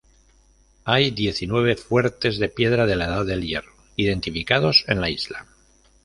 [0.83, 5.45] Hay diecinueve fuertes de piedra de la Edad del Hierro identificados en la isla.